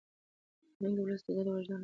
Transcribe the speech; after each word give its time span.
فرهنګ 0.75 0.95
د 0.97 0.99
ولس 1.03 1.21
د 1.25 1.29
ګډ 1.37 1.47
وجدان 1.49 1.55
اواز 1.55 1.65
دی. 1.69 1.77